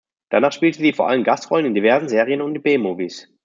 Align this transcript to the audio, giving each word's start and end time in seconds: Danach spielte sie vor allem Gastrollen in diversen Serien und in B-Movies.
Danach 0.29 0.51
spielte 0.51 0.79
sie 0.79 0.93
vor 0.93 1.07
allem 1.07 1.23
Gastrollen 1.23 1.67
in 1.67 1.75
diversen 1.75 2.09
Serien 2.09 2.41
und 2.41 2.55
in 2.55 2.63
B-Movies. 2.63 3.29